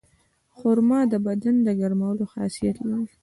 [0.55, 3.13] خرما د بدن د ګرمولو خاصیت لري.